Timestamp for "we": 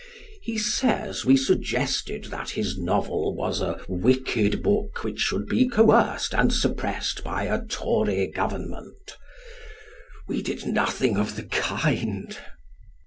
1.25-1.37, 10.27-10.41